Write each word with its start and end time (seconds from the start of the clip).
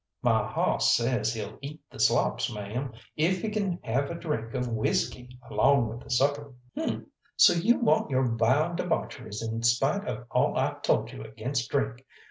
"My 0.23 0.47
hawss 0.47 0.95
says 0.97 1.31
he'll 1.31 1.59
eat 1.61 1.79
the 1.91 1.99
slops, 1.99 2.51
ma'am, 2.51 2.91
if 3.15 3.43
he 3.43 3.49
can 3.49 3.77
have 3.83 4.09
a 4.09 4.15
drink 4.15 4.55
of 4.55 4.67
whisky 4.67 5.37
along 5.47 5.89
with 5.89 6.11
supper." 6.11 6.55
"Huh! 6.75 7.01
so 7.35 7.53
you 7.53 7.77
want 7.77 8.09
your 8.09 8.25
vile 8.35 8.73
debaucheries 8.73 9.43
in 9.43 9.61
spite 9.61 10.07
of 10.07 10.25
all 10.31 10.57
I've 10.57 10.81
told 10.81 11.11
you 11.11 11.21
against 11.23 11.69
drink. 11.69 12.03